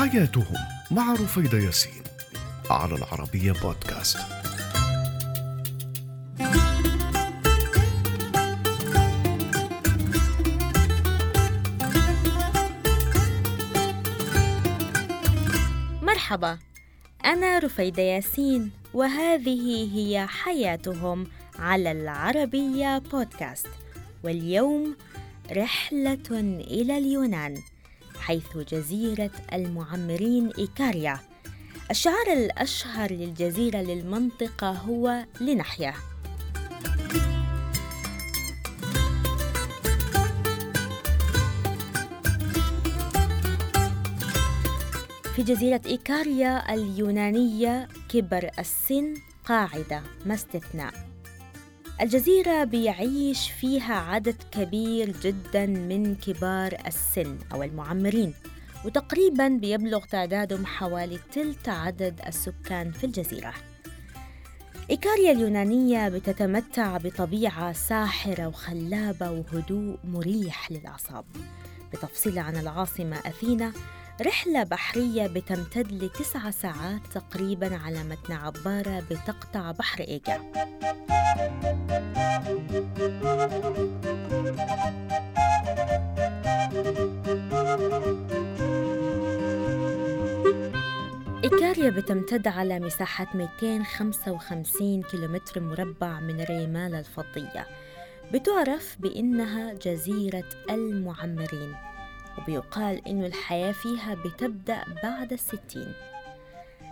حياتهم 0.00 0.56
مع 0.90 1.12
رفيدة 1.12 1.58
ياسين 1.58 2.02
على 2.70 2.94
العربية 2.94 3.52
بودكاست. 3.52 4.18
مرحبا 16.02 16.58
أنا 17.24 17.58
رفيدة 17.58 18.02
ياسين 18.02 18.70
وهذه 18.94 19.88
هي 19.96 20.26
حياتهم 20.26 21.26
على 21.58 21.92
العربية 21.92 22.98
بودكاست. 22.98 23.68
واليوم 24.24 24.96
رحلة 25.52 26.30
إلى 26.60 26.98
اليونان. 26.98 27.62
حيث 28.30 28.56
جزيرة 28.56 29.30
المعمرين 29.52 30.50
إيكاريا. 30.58 31.18
الشعار 31.90 32.26
الأشهر 32.32 33.12
للجزيرة 33.12 33.78
للمنطقة 33.78 34.70
هو 34.70 35.24
لنحيا 35.40 35.94
في 45.36 45.42
جزيرة 45.42 45.80
إيكاريا 45.86 46.74
اليونانية 46.74 47.88
كبر 48.08 48.50
السن 48.58 49.14
قاعدة 49.44 50.02
ما 50.26 50.34
استثناء. 50.34 51.09
الجزيرة 52.00 52.64
بيعيش 52.64 53.50
فيها 53.50 53.94
عدد 53.94 54.36
كبير 54.52 55.10
جدا 55.22 55.66
من 55.66 56.14
كبار 56.14 56.76
السن 56.86 57.38
أو 57.52 57.62
المعمرين 57.62 58.34
وتقريبا 58.84 59.48
بيبلغ 59.48 60.04
تعدادهم 60.04 60.66
حوالي 60.66 61.18
تلت 61.32 61.68
عدد 61.68 62.20
السكان 62.26 62.92
في 62.92 63.04
الجزيرة. 63.04 63.54
إيكاريا 64.90 65.32
اليونانية 65.32 66.08
بتتمتع 66.08 66.96
بطبيعة 66.96 67.72
ساحرة 67.72 68.46
وخلابة 68.46 69.30
وهدوء 69.30 69.96
مريح 70.04 70.72
للأعصاب. 70.72 71.24
بتفصيل 71.92 72.38
عن 72.38 72.56
العاصمة 72.56 73.16
أثينا 73.16 73.72
رحلة 74.22 74.62
بحرية 74.62 75.26
بتمتد 75.26 75.92
لتسعة 75.92 76.50
ساعات 76.50 77.00
تقريبا 77.14 77.76
على 77.76 78.02
متن 78.04 78.32
عبارة 78.32 79.02
بتقطع 79.10 79.70
بحر 79.70 80.00
إيجا. 80.00 80.40
إيكاريا 91.44 91.90
بتمتد 91.90 92.48
على 92.48 92.80
مساحة 92.80 93.26
255 93.34 95.02
كيلومتر 95.02 95.60
مربع 95.60 96.20
من 96.20 96.40
الرمال 96.40 96.94
الفضية 96.94 97.66
بتعرف 98.32 98.96
بإنها 99.00 99.72
جزيرة 99.72 100.48
المعمرين. 100.70 101.89
وبيقال 102.38 103.08
إنه 103.08 103.26
الحياة 103.26 103.72
فيها 103.72 104.14
بتبدأ 104.14 104.84
بعد 105.02 105.32
الستين. 105.32 105.92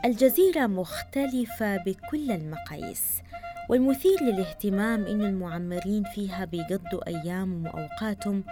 الجزيرة 0.04 0.66
مختلفة 0.66 1.76
بكل 1.76 2.30
المقاييس 2.30 3.22
والمثير 3.68 4.22
للاهتمام 4.22 5.06
إن 5.06 5.20
المعمرين 5.20 6.04
فيها 6.14 6.44
بيقضوا 6.44 7.06
أيامهم 7.06 7.66
وأوقاتهم 7.66 8.44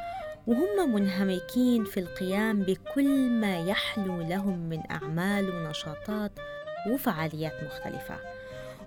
وهم 0.46 0.94
منهمكين 0.94 1.84
في 1.84 2.00
القيام 2.00 2.62
بكل 2.62 3.30
ما 3.30 3.58
يحلو 3.58 4.22
لهم 4.22 4.58
من 4.58 4.82
أعمال 4.90 5.50
ونشاطات 5.50 6.32
وفعاليات 6.90 7.52
مختلفة. 7.62 8.16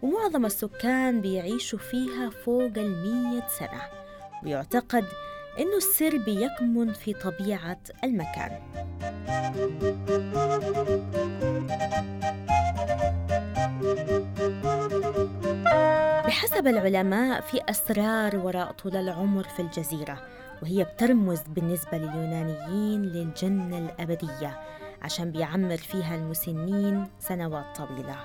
ومعظم 0.02 0.46
السكان 0.46 1.22
بيعيشوا 1.22 1.80
فيها 1.80 2.30
فوق 2.30 2.72
المية 2.78 3.48
سنة. 3.60 3.82
ويعتقد 4.44 5.06
إنه 5.60 5.78
السر 5.78 6.18
بيكمن 6.18 6.94
في 6.94 7.14
طبيعة 7.14 7.80
المكان. 8.04 8.60
بحسب 16.26 16.68
العلماء 16.68 17.42
في 17.42 17.62
أسرار 17.70 18.38
وراء 18.38 18.72
طول 18.72 18.96
العمر 18.96 19.44
في 19.44 19.62
الجزيرة 19.62 20.22
وهي 20.62 20.84
بترمز 20.84 21.42
بالنسبة 21.48 21.98
لليونانيين 21.98 23.02
للجنة 23.02 23.78
الأبدية 23.78 24.60
عشان 25.02 25.32
بيعمر 25.32 25.78
فيها 25.78 26.16
المسنين 26.16 27.08
سنوات 27.20 27.66
طويلة. 27.78 28.16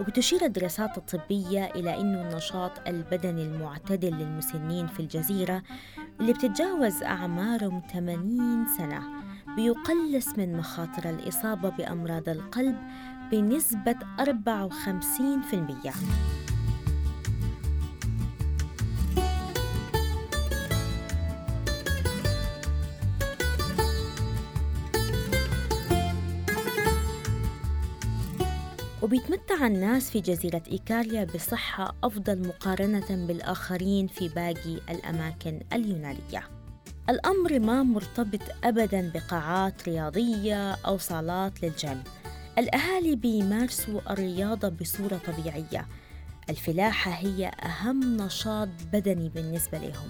وبتشير 0.00 0.44
الدراسات 0.44 0.98
الطبية 0.98 1.64
إلى 1.64 2.00
أن 2.00 2.14
النشاط 2.14 2.88
البدني 2.88 3.42
المعتدل 3.42 4.10
للمسنين 4.14 4.86
في 4.86 5.00
الجزيرة 5.00 5.62
اللي 6.20 6.32
بتتجاوز 6.32 7.02
أعمارهم 7.02 7.82
80 7.92 8.66
سنة 8.78 9.02
بيقلص 9.56 10.28
من 10.38 10.56
مخاطر 10.56 11.10
الإصابة 11.10 11.68
بأمراض 11.68 12.28
القلب 12.28 12.76
بنسبة 13.32 13.96
54% 14.20 16.33
وبيتمتع 29.04 29.66
الناس 29.66 30.10
في 30.10 30.20
جزيرة 30.20 30.62
إيكاليا 30.72 31.24
بصحة 31.24 31.94
أفضل 32.04 32.48
مقارنة 32.48 33.26
بالآخرين 33.26 34.06
في 34.06 34.28
باقي 34.28 34.74
الأماكن 34.90 35.60
اليونانية. 35.72 36.48
الأمر 37.08 37.58
ما 37.58 37.82
مرتبط 37.82 38.40
أبدا 38.64 39.10
بقاعات 39.14 39.88
رياضية 39.88 40.72
أو 40.72 40.98
صالات 40.98 41.62
للجيم. 41.62 42.02
الأهالي 42.58 43.16
بيمارسوا 43.16 44.12
الرياضة 44.12 44.68
بصورة 44.68 45.20
طبيعية. 45.26 45.86
الفلاحة 46.50 47.10
هي 47.10 47.46
أهم 47.46 48.16
نشاط 48.16 48.68
بدني 48.92 49.28
بالنسبة 49.28 49.78
لهم. 49.78 50.08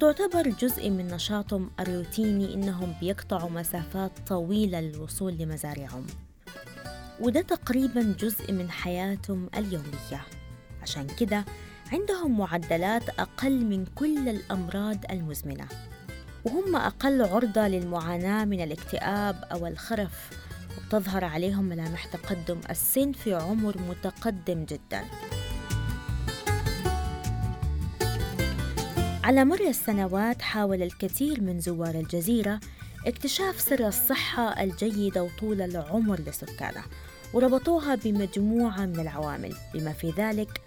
تعتبر 0.00 0.48
جزء 0.48 0.90
من 0.90 1.06
نشاطهم 1.06 1.70
الروتيني 1.80 2.54
إنهم 2.54 2.94
بيقطعوا 3.00 3.50
مسافات 3.50 4.12
طويلة 4.28 4.80
للوصول 4.80 5.32
لمزارعهم. 5.32 6.06
وده 7.20 7.40
تقريبا 7.40 8.14
جزء 8.20 8.52
من 8.52 8.70
حياتهم 8.70 9.48
اليومية. 9.56 10.20
عشان 10.82 11.06
كده 11.06 11.44
عندهم 11.92 12.38
معدلات 12.38 13.08
أقل 13.08 13.64
من 13.64 13.84
كل 13.94 14.28
الأمراض 14.28 14.98
المزمنة 15.10 15.66
وهم 16.44 16.76
أقل 16.76 17.22
عرضة 17.22 17.68
للمعاناة 17.68 18.44
من 18.44 18.60
الاكتئاب 18.60 19.44
أو 19.52 19.66
الخرف 19.66 20.30
وتظهر 20.78 21.24
عليهم 21.24 21.64
ملامح 21.64 22.04
تقدم 22.04 22.60
السن 22.70 23.12
في 23.12 23.34
عمر 23.34 23.76
متقدم 23.78 24.64
جدا. 24.64 25.04
على 29.24 29.44
مر 29.44 29.60
السنوات 29.60 30.42
حاول 30.42 30.82
الكثير 30.82 31.40
من 31.40 31.60
زوار 31.60 31.94
الجزيرة 31.94 32.60
اكتشاف 33.06 33.60
سر 33.60 33.86
الصحة 33.86 34.62
الجيدة 34.62 35.22
وطول 35.22 35.62
العمر 35.62 36.20
لسكانها 36.20 36.84
وربطوها 37.36 37.94
بمجموعة 37.94 38.86
من 38.86 39.00
العوامل 39.00 39.54
بما 39.74 39.92
في 39.92 40.10
ذلك 40.10 40.60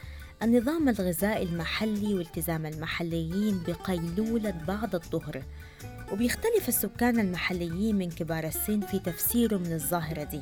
النظام 0.44 0.90
الغذائي 0.90 1.44
المحلي 1.44 2.14
والتزام 2.14 2.66
المحليين 2.66 3.64
بقيلولة 3.68 4.54
بعد 4.68 4.96
الظهر. 4.96 5.44
وبيختلف 6.12 6.68
السكان 6.68 7.20
المحليين 7.20 7.96
من 7.96 8.10
كبار 8.10 8.44
السن 8.44 8.82
في 8.82 9.00
تفسيره 9.00 9.58
من 9.58 9.74
الظاهرة 9.74 10.24
دي. 10.24 10.40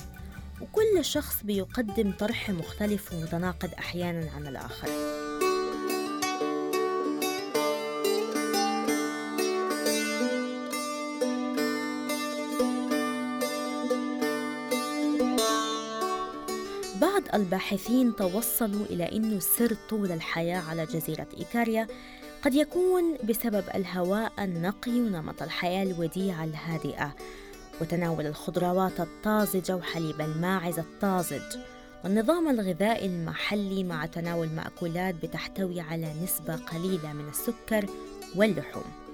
وكل 0.62 1.06
شخص 1.06 1.44
بيقدم 1.44 2.12
طرح 2.12 2.50
مختلف 2.50 3.14
ومتناقض 3.14 3.70
أحيانا 3.80 4.32
عن 4.32 4.48
الآخر. 4.48 4.88
الباحثين 17.34 18.16
توصلوا 18.16 18.86
إلى 18.86 19.04
أن 19.12 19.40
سر 19.40 19.76
طول 19.90 20.12
الحياة 20.12 20.60
على 20.70 20.86
جزيرة 20.86 21.28
إيكاريا 21.38 21.88
قد 22.42 22.56
يكون 22.56 23.18
بسبب 23.24 23.64
الهواء 23.76 24.32
النقي 24.40 24.92
ونمط 24.92 25.42
الحياة 25.42 25.84
الوديعة 25.84 26.44
الهادئة. 26.44 27.16
وتناول 27.82 28.26
الخضروات 28.26 29.00
الطازجة 29.00 29.76
وحليب 29.76 30.22
الماعز 30.22 30.80
الطازج. 30.80 31.58
والنظام 32.04 32.50
الغذائي 32.50 33.06
المحلي 33.06 33.84
مع 33.84 34.06
تناول 34.06 34.48
مأكولات 34.50 35.16
بتحتوي 35.16 35.82
على 35.82 36.14
نسبة 36.24 36.56
قليلة 36.56 37.14
من 37.14 37.30
السكر 37.30 37.86
واللحوم. 38.36 39.07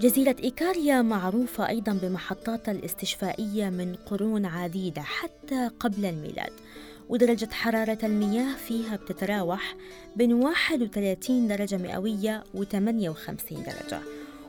جزيرة 0.00 0.36
إيكاريا 0.44 1.02
معروفة 1.02 1.68
أيضا 1.68 1.92
بمحطاتها 1.92 2.72
الاستشفائية 2.72 3.68
من 3.70 3.94
قرون 4.06 4.46
عديدة 4.46 5.02
حتى 5.02 5.70
قبل 5.80 6.04
الميلاد 6.04 6.52
ودرجة 7.08 7.48
حرارة 7.52 7.98
المياه 8.02 8.54
فيها 8.56 8.96
بتتراوح 8.96 9.76
بين 10.16 10.32
31 10.32 11.48
درجة 11.48 11.76
مئوية 11.76 12.44
و 12.54 12.64
58 12.64 13.62
درجة 13.62 14.00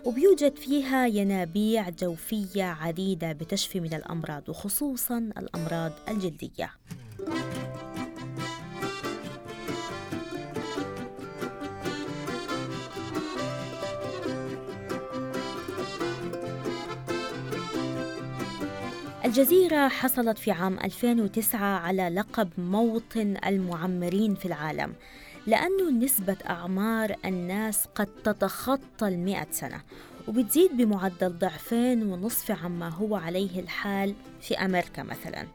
وبيوجد 0.05 0.55
فيها 0.55 1.07
ينابيع 1.07 1.89
جوفية 1.89 2.63
عديدة 2.63 3.31
بتشفي 3.31 3.79
من 3.79 3.93
الأمراض 3.93 4.49
وخصوصا 4.49 5.17
الأمراض 5.17 5.91
الجلدية. 6.09 6.71
الجزيرة 19.27 19.87
حصلت 19.87 20.37
في 20.37 20.51
عام 20.51 20.79
2009 20.79 21.59
على 21.79 22.09
لقب 22.09 22.49
موطن 22.57 23.37
المعمرين 23.45 24.35
في 24.35 24.45
العالم 24.45 24.93
لأنه 25.47 25.91
نسبة 25.91 26.37
أعمار 26.49 27.15
الناس 27.25 27.85
قد 27.95 28.07
تتخطى 28.23 29.07
المئة 29.07 29.47
سنة 29.51 29.81
وبتزيد 30.27 30.77
بمعدل 30.77 31.29
ضعفين 31.39 32.03
ونصف 32.03 32.63
عما 32.63 32.89
هو 32.89 33.15
عليه 33.15 33.59
الحال 33.59 34.13
في 34.41 34.55
أمريكا 34.55 35.03
مثلاً. 35.03 35.47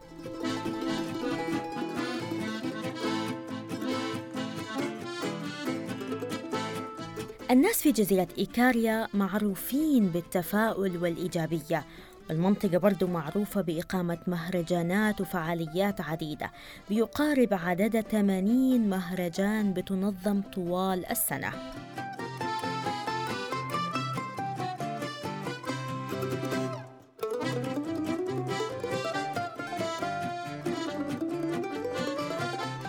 الناس 7.50 7.82
في 7.82 7.92
جزيرة 7.92 8.28
إيكاريا 8.38 9.08
معروفين 9.14 10.08
بالتفاؤل 10.08 10.96
والإيجابية 10.96 11.84
المنطقة 12.32 12.78
برضو 12.78 13.06
معروفة 13.06 13.60
بإقامة 13.60 14.18
مهرجانات 14.26 15.20
وفعاليات 15.20 16.00
عديدة 16.00 16.50
بيقارب 16.88 17.48
عدد 17.54 18.00
80 18.00 18.88
مهرجان 18.88 19.72
بتنظم 19.72 20.40
طوال 20.54 21.06
السنة. 21.06 21.52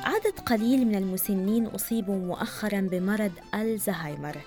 عدد 0.03 0.39
قليل 0.45 0.87
من 0.87 0.95
المسنين 0.95 1.65
أصيبوا 1.65 2.19
مؤخرا 2.19 2.81
بمرض 2.91 3.31
ألزهايمر. 3.55 4.37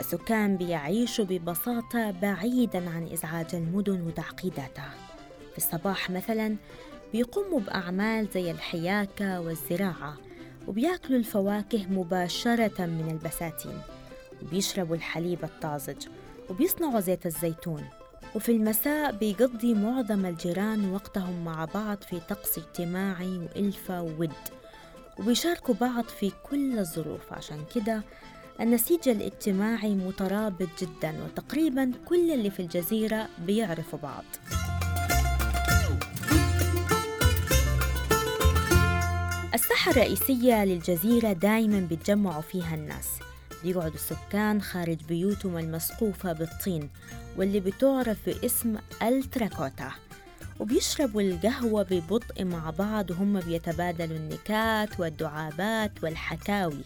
السكان 0.00 0.56
بيعيشوا 0.56 1.24
ببساطة 1.24 2.10
بعيدا 2.10 2.90
عن 2.90 3.08
إزعاج 3.12 3.54
المدن 3.54 4.00
وتعقيداتها. 4.00 4.94
في 5.52 5.58
الصباح 5.58 6.10
مثلا 6.10 6.56
بيقوموا 7.12 7.60
بأعمال 7.60 8.28
زي 8.34 8.50
الحياكة 8.50 9.40
والزراعة 9.40 10.16
وبيأكلوا 10.68 11.18
الفواكه 11.18 11.86
مباشرة 11.86 12.86
من 12.86 13.08
البساتين 13.10 13.78
وبيشربوا 14.42 14.96
الحليب 14.96 15.44
الطازج 15.44 16.06
وبيصنعوا 16.50 17.00
زيت 17.00 17.26
الزيتون. 17.26 17.84
وفي 18.34 18.52
المساء 18.52 19.12
بيقضي 19.12 19.74
معظم 19.74 20.26
الجيران 20.26 20.90
وقتهم 20.90 21.44
مع 21.44 21.64
بعض 21.74 21.98
في 22.02 22.20
طقس 22.20 22.58
اجتماعي 22.58 23.38
وإلفة 23.38 24.02
وود 24.02 24.32
وبيشاركوا 25.18 25.74
بعض 25.74 26.04
في 26.04 26.32
كل 26.50 26.78
الظروف. 26.78 27.32
عشان 27.32 27.64
كده 27.74 28.02
النسيج 28.60 29.08
الاجتماعي 29.08 29.94
مترابط 29.94 30.68
جدا 30.80 31.24
وتقريبا 31.24 31.92
كل 32.04 32.30
اللي 32.32 32.50
في 32.50 32.60
الجزيرة 32.60 33.28
بيعرفوا 33.46 33.98
بعض. 34.02 34.24
الساحة 39.54 39.90
الرئيسية 39.90 40.64
للجزيرة 40.64 41.32
دايما 41.32 41.80
بيتجمعوا 41.80 42.42
فيها 42.42 42.74
الناس. 42.74 43.08
بيقعدوا 43.62 43.94
السكان 43.94 44.62
خارج 44.62 44.98
بيوتهم 45.08 45.58
المسقوفة 45.58 46.32
بالطين 46.32 46.90
واللي 47.36 47.60
بتعرف 47.60 48.18
باسم 48.26 48.76
التراكوتا 49.02 49.92
وبيشربوا 50.60 51.20
القهوة 51.20 51.82
ببطء 51.82 52.44
مع 52.44 52.70
بعض 52.70 53.10
وهم 53.10 53.40
بيتبادلوا 53.40 54.16
النكات 54.16 55.00
والدعابات 55.00 55.92
والحكاوي. 56.02 56.84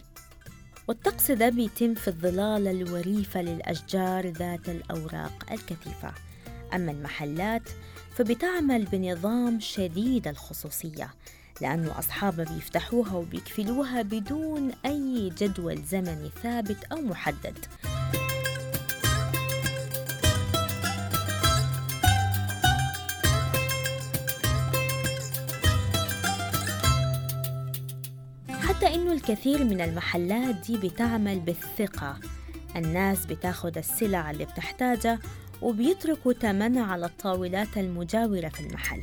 والطقس 0.89 1.31
ده 1.31 1.49
بيتم 1.49 1.93
في 1.93 2.07
الظلال 2.07 2.67
الوريفة 2.67 3.41
للأشجار 3.41 4.27
ذات 4.27 4.69
الأوراق 4.69 5.45
الكثيفة. 5.51 6.13
أما 6.73 6.91
المحلات 6.91 7.61
فبتعمل 8.15 8.85
بنظام 8.85 9.59
شديد 9.59 10.27
الخصوصية 10.27 11.09
لأنه 11.61 11.99
أصحابها 11.99 12.53
بيفتحوها 12.53 13.13
وبيكفلوها 13.13 14.01
بدون 14.01 14.71
أي 14.85 15.29
جدول 15.37 15.83
زمني 15.83 16.29
ثابت 16.43 16.83
أو 16.91 17.01
محدد. 17.01 17.57
حتى 28.79 28.95
إنه 28.95 29.11
الكثير 29.11 29.63
من 29.63 29.81
المحلات 29.81 30.55
دي 30.55 30.77
بتعمل 30.77 31.39
بالثقة. 31.39 32.19
الناس 32.75 33.25
بتاخد 33.25 33.77
السلع 33.77 34.31
اللي 34.31 34.45
بتحتاجها 34.45 35.19
وبيتركوا 35.61 36.33
تمنها 36.33 36.85
على 36.85 37.05
الطاولات 37.05 37.77
المجاورة 37.77 38.49
في 38.49 38.59
المحل. 38.59 39.01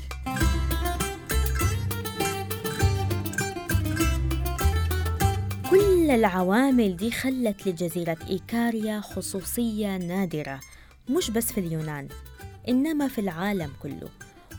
كل 5.70 6.10
العوامل 6.10 6.96
دي 6.96 7.10
خلت 7.10 7.68
لجزيرة 7.68 8.18
إيكاريا 8.28 9.00
خصوصية 9.00 9.96
نادرة 9.96 10.60
مش 11.10 11.30
بس 11.30 11.52
في 11.52 11.60
اليونان 11.60 12.08
إنما 12.68 13.08
في 13.08 13.20
العالم 13.20 13.70
كله. 13.82 14.08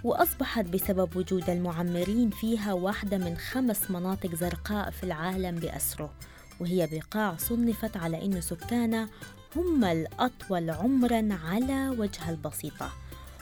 وأصبحت 0.04 0.66
بسبب 0.66 1.18
وجود 1.18 1.50
المعمرين 1.50 2.30
فيها 2.30 2.74
واحدة 2.74 3.18
من 3.18 3.38
خمس 3.38 3.92
مناطق 3.92 4.36
زرقاء 4.36 4.92
في 4.92 5.04
العالم 5.04 5.56
بأسره 5.56 6.14
وهي 6.60 6.88
بقاع 6.92 7.36
صنفت 7.38 7.98
على 7.98 8.26
أن 8.26 8.42
سكانها 8.42 9.10
هم 9.56 9.84
الأطول 9.86 10.70
عمرا 10.70 11.30
على 11.46 11.90
وجه 11.90 12.30
البسيطة. 12.30 12.92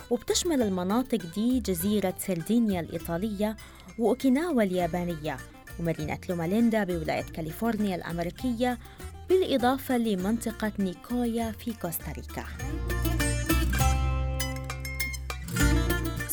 وبتشمل 0.10 0.62
المناطق 0.62 1.20
دي 1.36 1.60
جزيرة 1.60 2.14
سردينيا 2.20 2.80
الإيطالية 2.80 3.56
وأوكيناوا 4.00 4.62
اليابانية 4.62 5.38
ومدينة 5.80 6.18
لوماليندا 6.30 6.84
بولاية 6.84 7.24
كاليفورنيا 7.24 7.96
الأمريكية 7.96 8.78
بالإضافة 9.30 9.98
لمنطقة 9.98 10.72
نيكويا 10.80 11.52
في 11.52 11.74
كوستاريكا. 11.74 12.44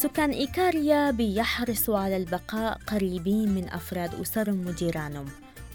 سكان 0.02 0.30
إيكاريا 0.30 1.10
بيحرصوا 1.10 1.98
على 1.98 2.16
البقاء 2.16 2.78
قريبين 2.86 3.54
من 3.54 3.68
أفراد 3.68 4.20
أسرهم 4.20 4.66
وجيرانهم 4.66 5.26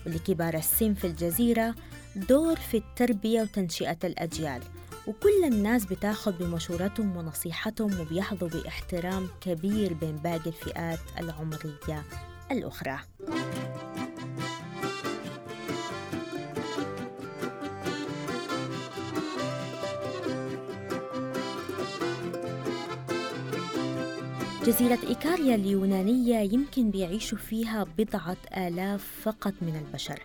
ولكبار 0.06 0.54
السن 0.54 0.94
في 0.94 1.08
الجزيرة 1.08 1.76
دور 2.16 2.56
في 2.56 2.78
التربية 2.78 3.42
وتنشئة 3.42 3.98
الأجيال. 4.04 4.62
وكل 5.08 5.44
الناس 5.44 5.86
بتاخذ 5.86 6.32
بمشورتهم 6.32 7.18
ونصيحتهم 7.18 8.00
وبيحظوا 8.00 8.50
باحترام 8.50 9.28
كبير 9.42 9.94
بين 9.94 10.16
باقي 10.16 10.48
الفئات 10.48 11.00
العمرية 11.20 12.04
الأخرى. 12.52 13.00
جزيرة 24.68 25.00
إيكاريا 25.10 25.56
اليونانية 25.56 26.54
يمكن 26.54 26.92
بيعيشوا 26.92 27.38
فيها 27.38 27.86
بضعة 27.98 28.38
آلاف 28.58 29.22
فقط 29.24 29.54
من 29.62 29.76
البشر 29.76 30.20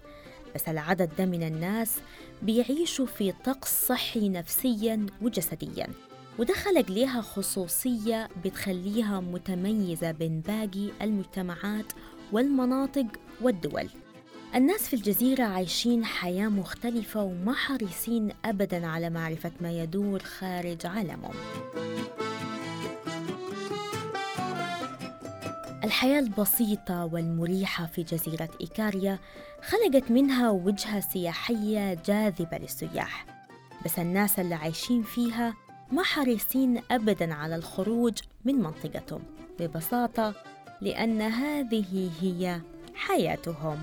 بس 0.54 0.68
العدد 0.68 1.11
ده 1.18 1.26
من 1.26 1.42
الناس 1.42 1.96
بيعيشوا 2.42 3.06
في 3.06 3.32
طقس 3.44 3.87
صحي 3.87 4.28
نفسيا 4.28 5.06
وجسديا 5.22 5.87
وده 6.38 6.54
خلق 6.54 6.90
ليها 6.90 7.20
خصوصية 7.20 8.28
بتخليها 8.44 9.20
متميزة 9.20 10.11
بين 10.11 10.40
باقي 10.40 10.90
المجتمعات 11.02 11.92
والمناطق 12.32 13.06
والدول. 13.40 13.88
الناس 14.54 14.88
في 14.88 14.96
الجزيرة 14.96 15.44
عايشين 15.44 16.04
حياة 16.04 16.49
مختلفة 16.49 17.22
وما 17.22 17.52
حريصين 17.52 18.28
أبدا 18.44 18.87
على 18.87 19.11
معرفة 19.11 19.52
ما 19.61 19.72
يدور 19.82 20.18
خارج 20.18 20.87
عالمهم. 20.87 21.34
الحياة 25.92 26.18
البسيطة 26.18 27.04
والمريحة 27.04 27.87
في 27.87 28.02
جزيرة 28.02 28.49
إيكاريا 28.61 29.18
خلقت 29.62 30.11
منها 30.11 30.50
وجهة 30.50 31.00
سياحية 31.00 31.94
جاذبة 31.94 32.58
للسياح. 32.58 33.26
بس 33.84 33.99
الناس 33.99 34.38
اللي 34.38 34.54
عايشين 34.54 35.02
فيها 35.02 35.54
ما 35.90 36.02
حريصين 36.02 36.82
أبدا 36.90 37.34
على 37.34 37.56
الخروج 37.56 38.18
من 38.44 38.54
منطقتهم 38.54 39.22
ببساطة 39.61 40.34
لأن 40.80 41.22
هذه 41.22 42.11
هي 42.20 42.61
حياتهم. 42.94 43.82